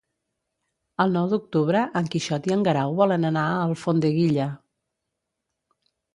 El 1.03 1.11
nou 1.17 1.27
d'octubre 1.33 1.83
en 2.01 2.09
Quixot 2.15 2.49
i 2.51 2.55
en 2.57 2.65
Guerau 2.69 2.95
volen 3.01 3.29
anar 3.31 3.45
a 3.51 3.61
Alfondeguilla. 3.67 4.49